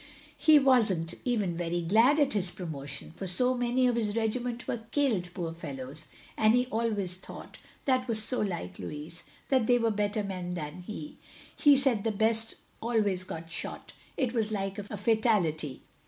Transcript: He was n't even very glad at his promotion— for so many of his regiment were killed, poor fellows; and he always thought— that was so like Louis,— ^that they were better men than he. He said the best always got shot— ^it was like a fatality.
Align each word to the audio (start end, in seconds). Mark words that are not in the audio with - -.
He 0.35 0.57
was 0.57 0.91
n't 0.91 1.13
even 1.25 1.55
very 1.55 1.79
glad 1.79 2.19
at 2.19 2.33
his 2.33 2.49
promotion— 2.49 3.11
for 3.11 3.27
so 3.27 3.53
many 3.53 3.85
of 3.85 3.95
his 3.95 4.15
regiment 4.15 4.67
were 4.67 4.81
killed, 4.89 5.29
poor 5.35 5.53
fellows; 5.53 6.07
and 6.35 6.55
he 6.55 6.65
always 6.71 7.17
thought— 7.17 7.59
that 7.85 8.07
was 8.07 8.17
so 8.23 8.39
like 8.41 8.79
Louis,— 8.79 9.21
^that 9.51 9.67
they 9.67 9.77
were 9.77 9.91
better 9.91 10.23
men 10.23 10.55
than 10.55 10.81
he. 10.87 11.17
He 11.55 11.77
said 11.77 12.03
the 12.03 12.11
best 12.11 12.55
always 12.81 13.23
got 13.23 13.51
shot— 13.51 13.93
^it 14.17 14.33
was 14.33 14.49
like 14.51 14.79
a 14.79 14.97
fatality. 14.97 15.83